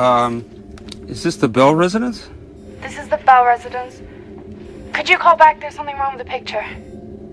[0.00, 0.46] Um,
[1.08, 2.26] is this the Bell residence?
[2.80, 4.00] This is the Bell residence.
[4.94, 5.60] Could you call back?
[5.60, 6.64] There's something wrong with the picture.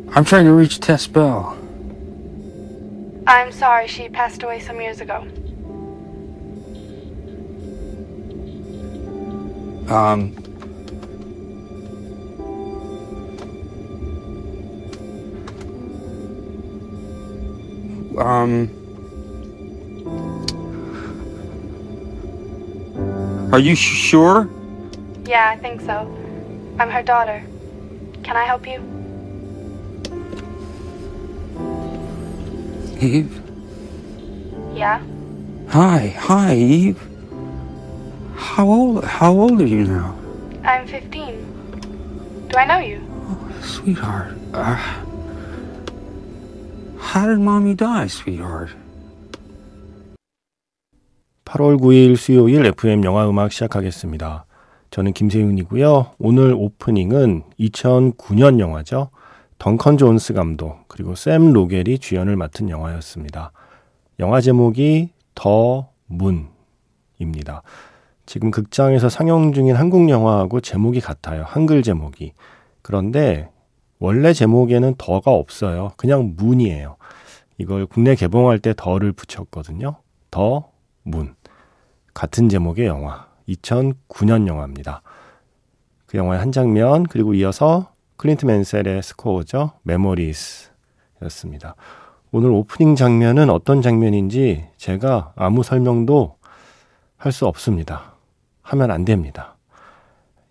[0.09, 1.57] I'm trying to reach Tess Bell.
[3.25, 5.25] I'm sorry, she passed away some years ago.
[9.87, 10.35] Um,
[18.17, 18.86] um,
[23.51, 24.49] are you sh- sure?
[25.25, 26.07] Yeah, I think so.
[26.79, 27.43] I'm her daughter.
[28.23, 28.79] Can I help you?
[32.99, 33.41] Eve?
[34.73, 35.01] Yeah?
[35.69, 36.99] Hi, hi, Eve.
[38.35, 40.15] How old, how old are you now?
[40.63, 42.47] I'm 15.
[42.49, 43.01] Do I know you?
[43.61, 44.75] Sweetheart, uh,
[46.99, 48.71] how did mommy die, sweetheart?
[51.47, 54.45] 8월 9일 수요일 FM 영화 음악 시작하겠습니다.
[54.91, 56.11] 저는 김세윤이고요.
[56.19, 59.11] 오늘 오프닝은 2009년 영화죠.
[59.57, 63.53] 덩컨 존스 감독 그리고 샘 로겔이 주연을 맡은 영화였습니다.
[64.19, 67.61] 영화 제목이 더 문입니다.
[68.25, 71.43] 지금 극장에서 상영 중인 한국 영화하고 제목이 같아요.
[71.47, 72.33] 한글 제목이.
[72.81, 73.49] 그런데
[73.99, 75.93] 원래 제목에는 The가 없어요.
[75.95, 76.97] 그냥 Moon이에요.
[77.57, 79.95] 이걸 국내 개봉할 때 The를 붙였거든요.
[80.29, 80.76] The
[81.07, 81.35] Moon.
[82.13, 83.27] 같은 제목의 영화.
[83.47, 85.01] 2009년 영화입니다.
[86.05, 89.71] 그 영화의 한 장면 그리고 이어서 클린트 맨셀의 스코어죠.
[89.83, 90.71] Memories
[91.23, 91.75] 였습니다.
[92.31, 96.37] 오늘 오프닝 장면은 어떤 장면인지 제가 아무 설명도
[97.17, 98.13] 할 수 없습니다.
[98.61, 99.55] 하면 안 됩니다.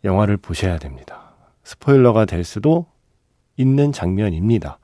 [0.04, 1.34] 영화를 보셔야 됩니다.
[1.64, 2.86] 스포일러가 될 수도
[3.56, 4.78] 있는 장면입니다.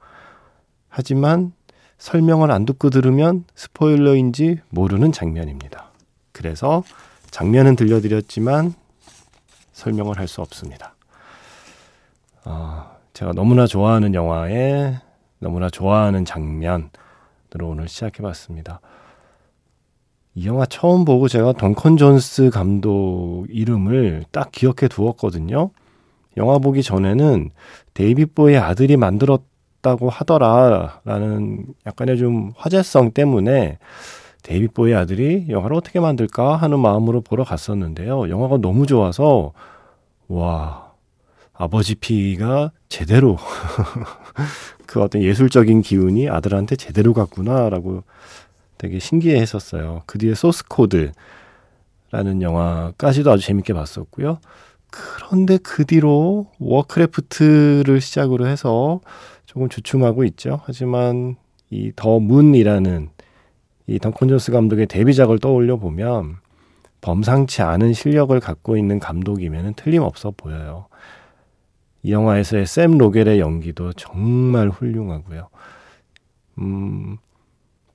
[0.89, 1.52] 하지만
[2.02, 5.92] 설명을 안 듣고 들으면 스포일러인지 모르는 장면입니다.
[6.33, 6.83] 그래서
[7.30, 8.74] 장면은 들려드렸지만
[9.73, 10.96] 설명을 할 수 없습니다.
[12.45, 14.96] 어, 제가 너무나 좋아하는 영화에
[15.39, 16.90] 너무나 좋아하는 장면으로
[17.63, 18.80] 오늘 시작해봤습니다.
[20.34, 25.70] 이 영화 처음 보고 제가 덩컨 존스 감독 이름을 딱 기억해 두었거든요.
[26.36, 27.51] 영화 보기 전에는
[27.95, 33.79] 데이빗 보위 아들이 만들었다고 하더라라는 약간의 좀 화제성 때문에
[34.43, 38.29] 데이빗 보위 아들이 영화를 어떻게 만들까 하는 마음으로 보러 갔었는데요.
[38.29, 39.53] 영화가 너무 좋아서
[40.29, 40.93] 와
[41.53, 43.37] 아버지 피가 제대로
[44.87, 48.03] 그 어떤 예술적인 기운이 아들한테 제대로 갔구나라고
[48.79, 50.03] 되게 신기해 했었어요.
[50.07, 51.13] 그 뒤에 소스 코드라는
[52.41, 54.39] 영화까지도 아주 재밌게 봤었고요.
[54.91, 59.01] 그런데 그 뒤로 워크래프트를 시작으로 해서
[59.52, 60.61] 조금 주춤하고 있죠.
[60.64, 61.36] 하지만
[61.70, 63.11] 이 더 문이라는
[63.86, 66.36] 이 덩컨 존스 감독의 데뷔작을 떠올려 보면
[67.02, 70.86] 범상치 않은 실력을 갖고 있는 감독이면 틀림없어 보여요.
[72.02, 75.48] 이 영화에서의 샘 록웰의 연기도 정말 훌륭하고요.
[76.58, 77.19] 음,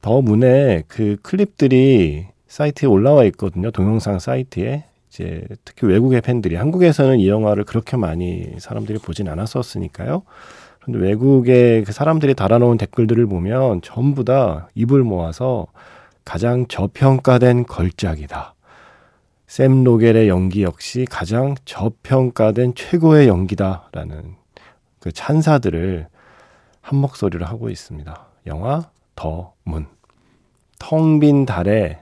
[0.02, 3.72] 더 문에 그 클립들이 사이트에 올라와 있거든요.
[3.72, 4.86] 동영상 사이트에.
[5.10, 10.24] 이제 특히 외국의 팬들이 한국에서는 이 영화를 그렇게 많이 사람들이 보진 않았었으니까요.
[10.88, 15.68] 그런데 외국의 그 사람들이 달아놓은 댓글들을 보면 전부 다 입을 모아서
[16.24, 18.56] 가장 저평가된 걸작이다.
[19.48, 24.36] 샘 로겔의 연기 역시 가장 저평가된 최고의 연기다라는
[25.00, 26.08] 그 찬사들을
[26.82, 28.28] 한 목소리로 하고 있습니다.
[28.48, 29.88] 영화 더 문.
[30.80, 32.00] 텅 빈 달에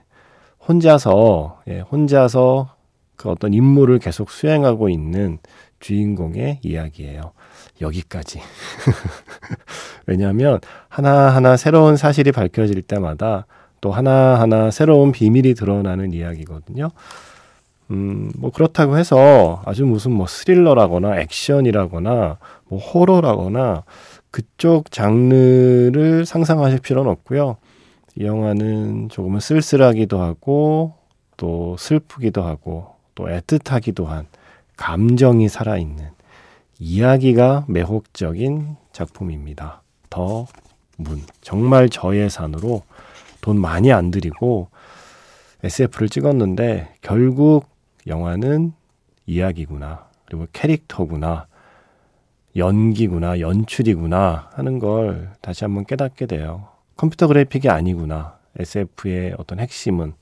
[0.68, 2.76] 혼자서 예, 혼자서
[3.16, 5.38] 그 어떤 임무를 계속 수행하고 있는
[5.80, 7.32] 주인공의 이야기예요.
[7.80, 8.40] 여기까지.
[10.06, 13.46] 왜냐하면 하나하나 새로운 사실이 밝혀질 때마다
[13.80, 16.90] 또 하나하나 새로운 비밀이 드러나는 이야기거든요.
[17.90, 22.38] 음, 뭐 그렇다고 해서 아주 무슨 뭐 스릴러라거나 액션이라거나
[22.68, 23.84] 뭐 호러라거나
[24.30, 27.56] 그쪽 장르를 상상하실 필요는 없고요.
[28.16, 30.94] 이 영화는 조금은 쓸쓸하기도 하고
[31.36, 34.26] 또 슬프기도 하고 또 애틋하기도 한
[34.76, 36.15] 감정이 살아있는
[36.78, 39.82] 이야기가 매혹적인 작품입니다.
[40.10, 40.46] 더
[40.96, 41.22] 문.
[41.40, 42.82] 정말 저예산으로
[43.40, 44.68] 돈 많이 안 들이고
[45.62, 47.66] SF를 찍었는데 결국
[48.06, 48.72] 영화는
[49.26, 50.08] 이야기구나.
[50.26, 51.46] 그리고 캐릭터구나.
[52.56, 53.40] 연기구나.
[53.40, 54.50] 연출이구나.
[54.52, 56.68] 하는 걸 다시 한번 깨닫게 돼요.
[56.96, 58.38] 컴퓨터 그래픽이 아니구나.
[58.58, 60.14] SF의 어떤 핵심은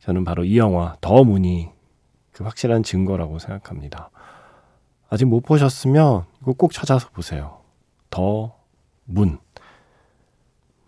[0.00, 1.70] 저는 바로 이 영화 더 문이
[2.32, 4.10] 그 확실한 증거라고 생각합니다.
[5.12, 7.58] 아직 못 보셨으면 이거 꼭 찾아서 보세요.
[8.08, 8.54] 더
[9.04, 9.38] 문.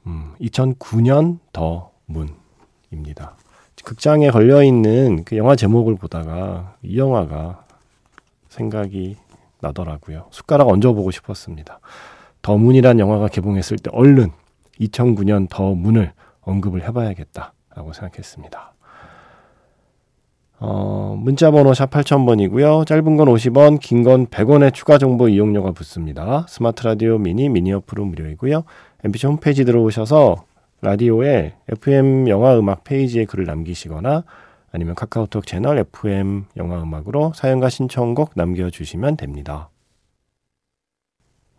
[0.07, 3.37] 음, 2009년 더 문입니다.
[3.85, 7.67] 극장에 걸려 있는 그 영화 제목을 보다가 이 영화가
[8.49, 9.19] 생각이
[9.61, 10.29] 나더라고요.
[10.31, 11.81] 숟가락 얹어보고 싶었습니다.
[12.41, 14.31] 더 문이란 영화가 개봉했을 때 얼른
[14.81, 18.73] 2009년 더 문을 언급을 해봐야겠다라고 생각했습니다.
[20.61, 20.94] 어,
[21.25, 22.87] 문자번호 샵 8000번이고요.
[22.87, 26.45] 짧은 건 50원, 긴 건 100원의 추가 정보 이용료가 붙습니다.
[26.51, 28.65] 스마트 라디오 미니, 미니 어플은 무료이고요.
[29.05, 30.45] MBC 홈페이지 들어오셔서
[30.83, 34.25] 라디오에 FM 영화 음악 페이지에 글을 남기시거나
[34.71, 39.71] 아니면 카카오톡 채널 FM 영화 음악으로 사연과 신청곡 남겨주시면 됩니다.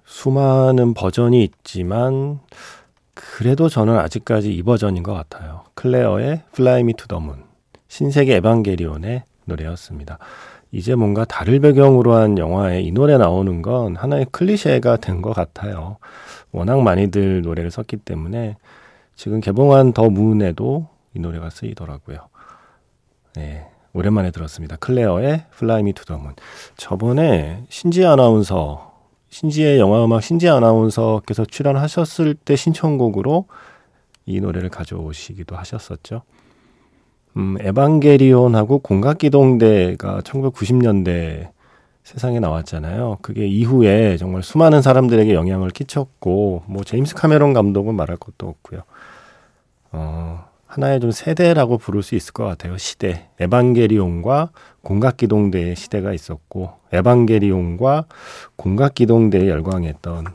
[0.04, 2.40] 수많은 버전이 있지만
[3.16, 5.64] 그래도 저는 아직까지 이 버전인 것 같아요.
[5.74, 7.46] 클레어의 Fly Me to the Moon,
[7.88, 10.18] 신세기 에반게리온의 노래였습니다.
[10.72, 15.98] 이제 뭔가 달을 배경으로 한 영화에 이 노래 나오는 건 하나의 클리셰가 된 것 같아요.
[16.52, 18.58] 워낙 많이들 노래를 썼기 때문에
[19.16, 22.18] 지금 개봉한 더 문에도 이 노래가 쓰이더라고요.
[23.36, 24.76] 네, 오랜만에 들었습니다.
[24.78, 26.36] 클레어의 Fly Me to the Moon.
[26.76, 28.94] 저번에 신지 아나운서,
[29.30, 33.46] 신지의 영화음악 신지 아나운서께서 출연하셨을 때 신청곡으로
[34.26, 36.24] 이 노래를 가져오시기도 하셨었죠.
[37.38, 41.50] 음, 에반게리온하고 공각기동대가 1990년대
[42.04, 43.18] 세상에 나왔잖아요.
[43.22, 48.82] 그게 이후에 정말 수많은 사람들에게 영향을 끼쳤고, 뭐, 제임스 카메론 감독은 말할 것도 없고요.
[49.92, 52.78] 어, 하나의 좀 세대라고 부를 수 있을 것 같아요.
[52.78, 53.30] 시대.
[53.40, 54.52] 에반게리온과
[54.84, 58.06] 공각기동대의 시대가 있었고, 에반게리온과
[58.56, 60.26] 공각기동대에 열광했던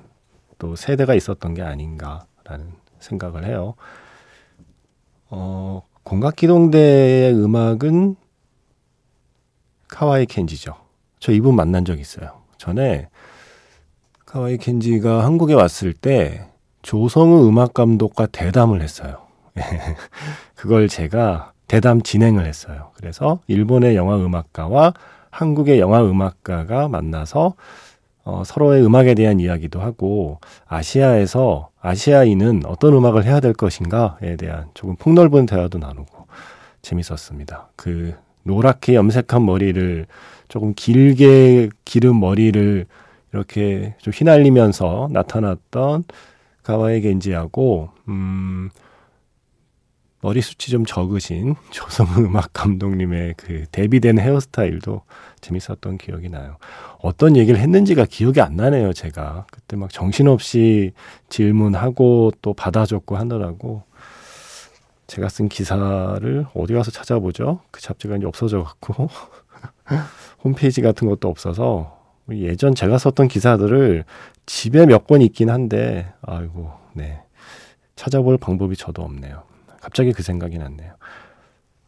[0.59, 3.75] 또 세대가 있었던 게 아닌가라는 생각을 해요.
[5.29, 8.17] 어, 공각기동대의 음악은
[9.87, 10.75] 카와이 켄지죠.
[11.21, 12.41] 저 이분 만난 적 있어요.
[12.59, 13.09] 전에
[14.27, 16.49] 카와이 켄지가 한국에 왔을 때
[16.83, 19.19] 조성우 음악 감독과 대담을 했어요.
[20.57, 22.91] 그걸 제가 대담 진행을 했어요.
[22.97, 24.95] 그래서 일본의 영화 음악가와
[25.31, 27.55] 한국의 영화 음악가가 만나서
[28.25, 34.97] 어, 서로의 음악에 대한 이야기도 하고 아시아에서 아시아인은 어떤 음악을 해야 될 것인가에 대한 조금
[34.97, 36.27] 폭넓은 대화도 나누고
[36.83, 37.71] 재밌었습니다.
[37.77, 40.07] 그 노랗게 염색한 머리를
[40.49, 42.87] 조금 길게 기른 머리를
[43.33, 46.05] 이렇게 좀 휘날리면서 나타났던
[46.63, 48.71] 가와이 겐지하고 음
[50.23, 55.03] 머리숱이 좀 적으신 조성우 음악 감독님의 그 데뷔된 헤어스타일도
[55.41, 56.57] 재밌었던 기억이 나요.
[56.99, 59.47] 어떤 얘기를 했는지가 기억이 안 나네요, 제가.
[59.51, 60.93] 그때 막 정신없이
[61.31, 63.83] 질문하고 또 받아줬고 하느라고
[65.07, 67.61] 제가 쓴 기사를 어디 가서 찾아보죠?
[67.71, 69.09] 그 잡지가 이제 없어져 갖고
[70.45, 71.99] 홈페이지 같은 것도 없어서
[72.31, 74.05] 예전 제가 썼던 기사들을
[74.47, 77.23] 집에 몇 권 있긴 한데 아이고, 네.
[77.97, 79.43] 찾아볼 방법이 저도 없네요.
[79.81, 80.95] 갑자기 그 생각이 났네요.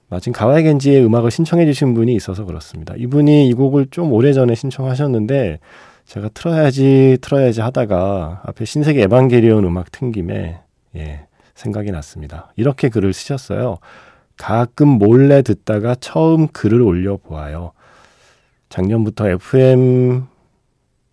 [0.09, 2.95] 마침 가와이 겐지의 음악을 신청해 주신 분이 있어서 그렇습니다.
[2.97, 5.59] 이분이 이 곡을 좀 오래전에 신청하셨는데
[6.05, 10.61] 제가 틀어야지 틀어야지 하다가 앞에 신세계 에반게리온 음악 튼 김에
[10.97, 12.53] 예, 생각이 났습니다.
[12.57, 13.79] 이렇게 글을 쓰셨어요.
[14.37, 17.73] 가끔 몰래 듣다가 처음 글을 올려 보아요.
[18.69, 20.25] 작년부터 FM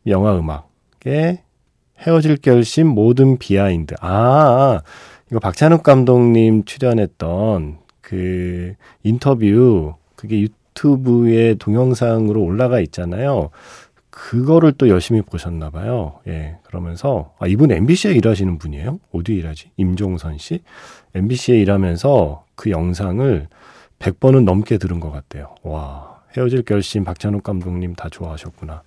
[0.08, 1.44] 영화 음악에
[2.00, 3.96] 헤어질 결심 모든 비하인드.
[4.02, 4.82] 아,
[5.30, 13.52] 이거 박찬욱 감독님 출연했던 그 인터뷰 그게 유튜브에 동영상으로 올라가 있잖아요.
[14.10, 16.20] 그거를 또 열심히 보셨나 봐요.
[16.28, 16.58] 예.
[16.64, 19.00] 그러면서 아 이분 MBC에 일하시는 분이에요?
[19.14, 19.72] 어디 일하지?
[19.78, 20.64] 임종선 씨?
[21.14, 23.48] MBC에 일하면서 그 영상을
[24.00, 25.56] 100번은 넘게 들은 것 같대요.
[25.64, 26.20] 와.
[26.36, 28.84] 헤어질 결심 박찬욱 감독님 다 좋아하셨구나.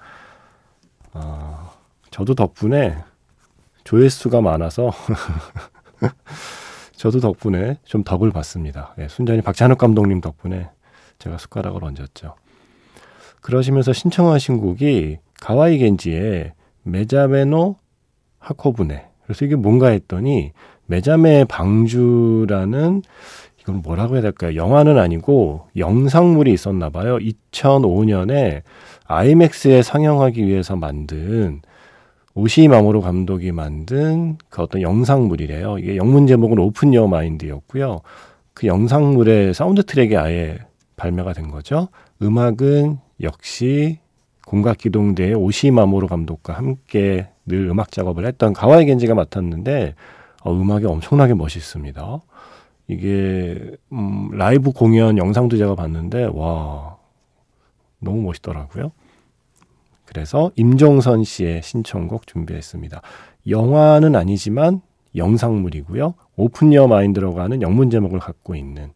[1.12, 1.70] 아,
[2.10, 2.96] 저도 덕분에
[3.84, 4.92] 조회수가 많아서
[6.96, 8.94] 저도 덕분에 좀 덕을 봤습니다.
[8.98, 10.68] 예, 순전히 박찬욱 감독님 덕분에
[11.18, 12.34] 제가 숟가락을 얹었죠.
[13.40, 16.52] 그러시면서 신청하신 곡이 가와이 겐지의
[16.84, 17.76] 메자메노
[18.38, 19.06] 하코부네.
[19.24, 20.52] 그래서 이게 뭔가 했더니
[20.86, 23.02] 메자메 방주라는
[23.60, 24.56] 이건 뭐라고 해야 될까요?
[24.56, 27.18] 영화는 아니고 영상물이 있었나 봐요.
[27.18, 28.62] 2005년에
[29.06, 31.62] 아이맥스에 상영하기 위해서 만든
[32.34, 35.78] 오시이 마모루 감독이 만든 그 어떤 영상물이래요.
[35.78, 38.00] 이게 영문 제목은 Open Your Mind였고요.
[38.54, 40.58] 그 영상물의 사운드 트랙이 아예
[40.96, 41.88] 발매가 된 거죠.
[42.22, 43.98] 음악은 역시
[44.46, 49.94] 공각기동대의 오시이 마모루 감독과 함께 늘 음악 작업을 했던 가와이 겐지가 맡았는데
[50.42, 52.20] 어, 음악이 엄청나게 멋있습니다.
[52.88, 56.96] 이게 음, 라이브 공연 영상도 제가 봤는데 와
[58.00, 58.92] 너무 멋있더라고요.
[60.12, 63.00] 그래서 임종선 씨의 신청곡 준비했습니다.
[63.48, 64.82] 영화는 아니지만
[65.16, 66.12] 영상물이고요.
[66.36, 68.92] Open Your Mind라고 하는 영문 제목을 갖고 있는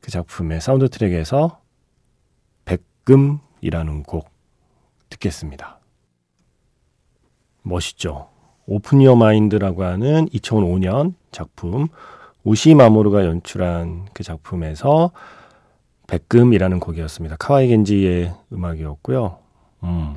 [0.00, 1.60] 그 작품의 사운드 트랙에서
[2.66, 4.28] 백금이라는 곡
[5.08, 5.80] 듣겠습니다.
[7.62, 8.28] 멋있죠?
[8.66, 11.88] Open Your Mind라고 하는 2005년 작품
[12.44, 15.12] 오시이 마모루가 연출한 그 작품에서
[16.06, 17.36] 백금이라는 곡이었습니다.
[17.36, 19.45] 카와이 겐지의 음악이었고요.
[19.82, 20.16] 음,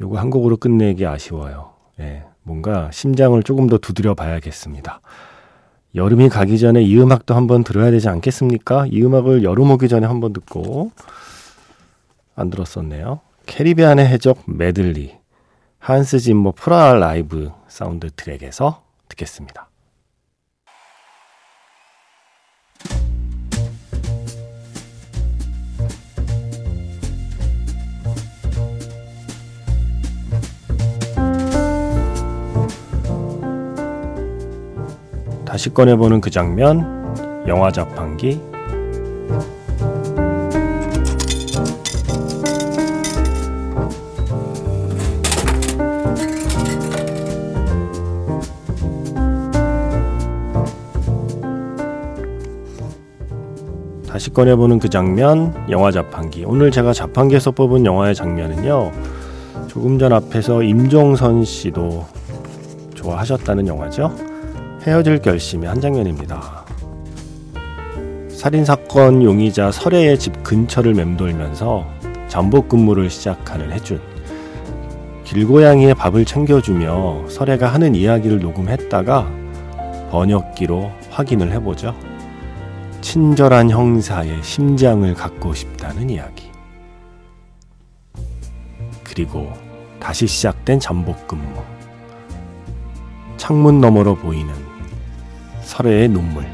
[0.00, 1.72] 요거 한 곡으로 끝내기 아쉬워요.
[2.00, 5.00] 예, 뭔가 심장을 조금 더 두드려 봐야겠습니다.
[5.94, 8.86] 여름이 가기 전에 이 음악도 한번 들어야 되지 않겠습니까?
[8.90, 10.92] 이 음악을 여름 오기 전에 한번 듣고
[12.36, 13.20] 안 들었었네요.
[13.46, 15.16] 캐리비안의 해적 메들리
[15.78, 19.69] 한스 짐머 프라하 라이브 사운드 트랙에서 듣겠습니다.
[35.60, 38.40] 다시 꺼내보는 그 장면, 영화 자판기.
[54.08, 56.46] 다시 꺼내보는 그 장면, 영화 자판기.
[56.46, 58.92] 오늘 제가 자판기에서 뽑은 영화의 장면은요,
[59.68, 62.06] 조금 전 앞에서 임종선 씨도
[62.94, 64.29] 좋아하셨다는 영화죠.
[64.82, 66.64] 헤어질 결심의 한 장면입니다.
[68.30, 71.86] 살인사건 용의자 설애의 집 근처를 맴돌면서
[72.28, 74.00] 잠복 근무를 시작하는 혜준.
[75.24, 79.30] 길고양이의 밥을 챙겨주며 설애가 하는 이야기를 녹음했다가
[80.10, 81.94] 번역기로 확인을 해보죠.
[83.02, 86.50] 친절한 형사의 심장을 갖고 싶다는 이야기.
[89.04, 89.52] 그리고
[90.00, 91.62] 다시 시작된 잠복 근무.
[93.36, 94.69] 창문 너머로 보이는
[95.70, 96.44] 설애의 눈물.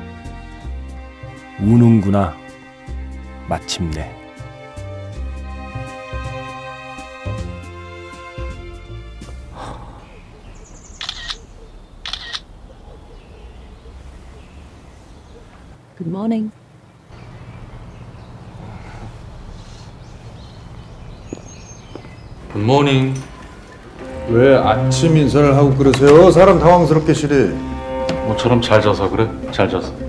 [1.58, 2.37] 우는구나.
[3.49, 4.14] 마침내.
[15.96, 16.52] Good morning.
[22.52, 23.14] 굿모닝.
[24.28, 26.30] 왜 아침 인사를 하고 그러세요?
[26.30, 27.75] 사람 당황스럽게 시리.
[28.26, 29.28] 모처럼 잘 자서 그래?
[29.52, 30.05] 잘 자서.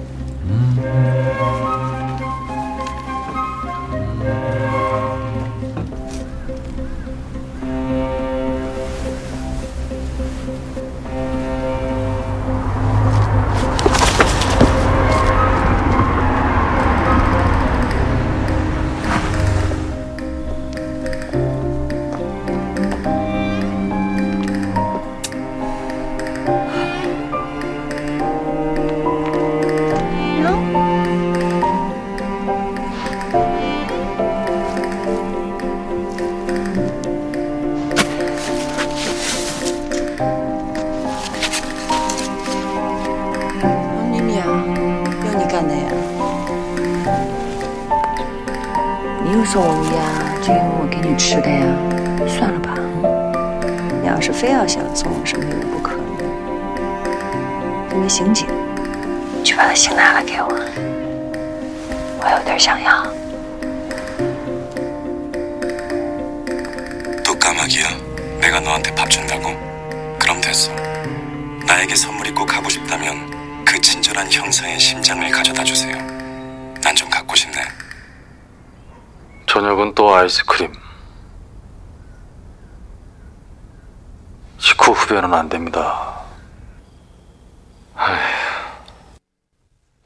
[54.67, 55.97] 想送我什么礼物不可，
[57.91, 58.47] 那个刑警，
[59.45, 60.49] 去把他信拿来给我，
[62.21, 63.03] 我有点想要。
[67.25, 67.89] 또 까마귀야?
[68.41, 69.51] 내가 너한테 밥 준다고?
[70.19, 70.73] 그럼 됐어.
[71.67, 75.97] 나에게 선물이 꼭 하고 싶다면 그 친절한 형사의 심장을 가져다 주세요.
[76.83, 77.63] 난 좀 갖고 싶네.
[79.47, 80.73] 저녁은 또 아이스크림.
[85.08, 86.18] 후배는 안 됩니다.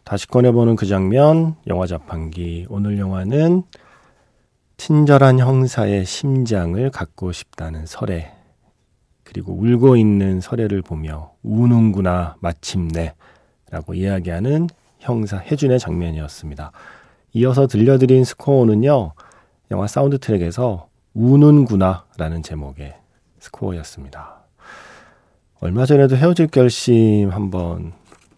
[0.03, 2.67] 다시 꺼내보는 그 장면, 영화 자판기.
[2.69, 3.63] 오늘 영화는
[4.77, 8.31] 친절한 형사의 심장을 갖고 싶다는 설애.
[9.23, 13.15] 그리고 울고 있는 설애를 보며 우는구나 마침내
[13.71, 14.67] 라고 이야기하는
[14.99, 16.71] 형사 혜준의 장면이었습니다.
[17.33, 19.13] 이어서 들려드린 스코어는요,
[19.71, 22.95] 영화 사운드 트랙에서 우는구나 라는 제목의
[23.39, 24.40] 스코어였습니다.
[25.63, 27.93] 얼마 전에도 헤어질 결심 한번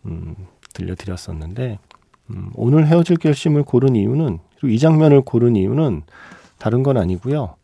[0.06, 0.36] 음,
[0.74, 1.80] 들려드렸었는데
[2.32, 6.02] 음, 오늘 헤어질 결심을 고른 이유는 그리고 이 장면을 고른 이유는
[6.58, 7.56] 다른 건 아니고요.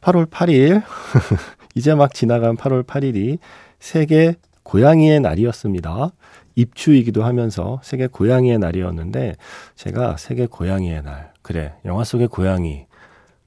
[0.00, 0.82] 8월 8일
[1.76, 3.38] 이제 막 지나간 8월 8일이
[3.78, 6.12] 세계 고양이의 날이었습니다.
[6.54, 9.34] 입추이기도 하면서 세계 고양이의 날이었는데
[9.74, 12.86] 제가 세계 고양이의 날 그래 영화 속의 고양이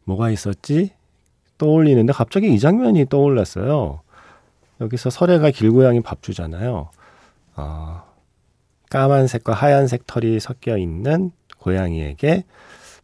[0.04, 0.92] 뭐가 있었지
[1.58, 4.02] 떠올리는데 갑자기 이 장면이 떠올랐어요.
[4.82, 6.90] 여기서 설애가 길고양이 밥 주잖아요.
[7.56, 8.04] 어,
[8.90, 12.46] 까만색과 하얀색 털이 섞여 있는 고양이에게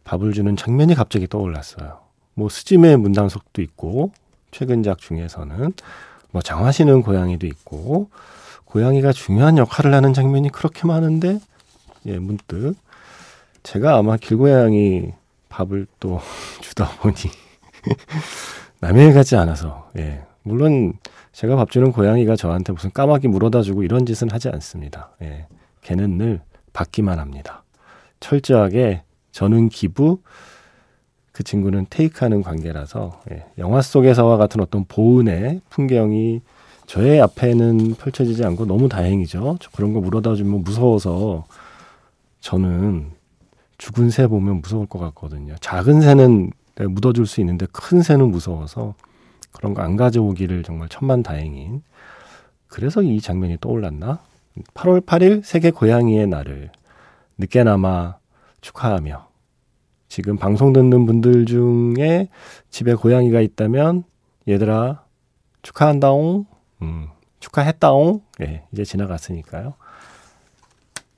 [0.04, 2.00] 밥을 주는 장면이 갑자기 떠올랐어요.
[2.34, 4.12] 뭐 스즈메 문단속도 있고
[4.50, 5.72] 최근작 중에서는
[6.30, 8.10] 뭐 장화시는 고양이도 있고
[8.64, 11.40] 고양이가 중요한 역할을 하는 장면이 그렇게 많은데
[12.06, 12.74] 예 문득
[13.62, 15.12] 제가 아마 길고양이
[15.48, 16.20] 밥을 또
[16.60, 17.14] 주다 보니
[18.80, 20.92] 남의 일 같지 않아서 예 물론
[21.32, 25.10] 제가 밥 주는 고양이가 저한테 무슨 까마귀 물어다 주고 이런 짓은 하지 않습니다.
[25.22, 25.46] 예
[25.82, 26.40] 걔는 늘
[26.72, 27.64] 받기만 합니다.
[28.20, 30.20] 철저하게 저는 기부
[31.32, 36.40] 그 친구는 테이크하는 관계라서 예, 영화 속에서와 같은 어떤 보은의 풍경이
[36.86, 39.58] 저의 앞에는 펼쳐지지 않고 너무 다행이죠.
[39.60, 41.44] 저 그런 거 물어다 주면 무서워서
[42.40, 43.10] 저는
[43.78, 45.56] 죽은 새 보면 무서울 것 같거든요.
[45.60, 48.94] 작은 새는 묻어줄 수 있는데 큰 새는 무서워서
[49.56, 51.82] 그런 거 안 가져오기를 정말 천만 다행인.
[52.68, 54.20] 그래서 이 장면이 떠올랐나?
[54.74, 56.70] 8월 8일 세계 고양이의 날을
[57.38, 58.16] 늦게나마
[58.60, 59.28] 축하하며
[60.08, 62.28] 지금 방송 듣는 분들 중에
[62.70, 64.04] 집에 고양이가 있다면
[64.48, 65.04] 얘들아
[65.62, 66.46] 축하한다옹
[66.82, 67.08] 음,
[67.40, 69.74] 축하했다옹 예, 이제 지나갔으니까요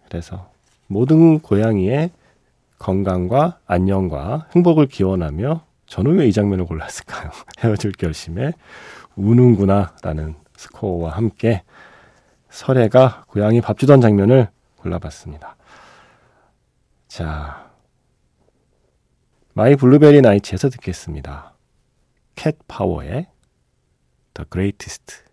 [0.09, 0.51] 그래서
[0.89, 2.11] 모든 고양이의
[2.79, 7.31] 건강과 안녕과 행복을 기원하며 저는 왜 이 장면을 골랐을까요?
[7.61, 8.53] 헤어질 결심에
[9.17, 11.63] 우는구나 라는 스코어와 함께
[12.51, 15.57] 서래가 고양이 밥 주던 장면을 골라봤습니다.
[17.09, 17.71] 자,
[19.55, 21.55] 마이 블루베리 나이츠에서 듣겠습니다.
[22.37, 23.27] 캣 파워의
[24.35, 25.25] The Greatest.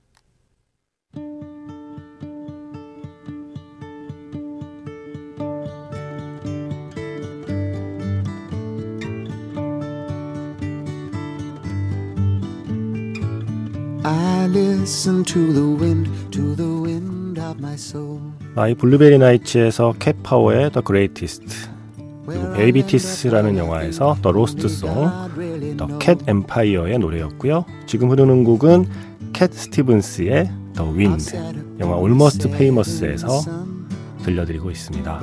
[14.07, 18.19] I listen to the wind, to the wind of my soul.
[18.53, 21.69] 마이 블루베리 나이츠에서 캣 파워의 The Greatest.
[22.27, 27.65] 그리고 베이비티스라는 영화에서 The Lost Song, 더 캣 엠파이어의 노래였고요.
[27.87, 28.85] 지금 흐르는 곡은
[29.33, 31.35] 캣 스티븐스의 The Wind,
[31.79, 33.27] 영화 올모스트 페이머스에서
[34.23, 35.21] 들려드리고 있습니다.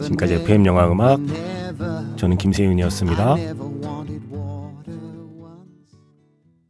[0.00, 1.20] 지금까지 FM 영화 음악
[2.16, 3.36] 저는 김세윤이었습니다.